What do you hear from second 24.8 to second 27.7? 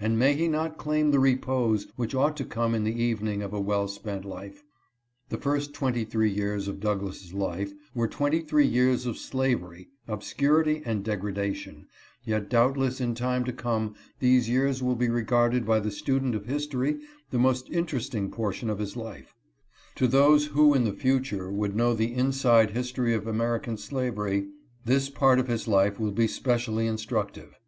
this part of his life will be specially instructive.